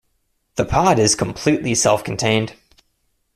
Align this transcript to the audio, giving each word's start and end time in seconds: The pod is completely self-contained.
The 0.55 0.65
pod 0.65 0.97
is 0.97 1.13
completely 1.13 1.75
self-contained. 1.75 2.53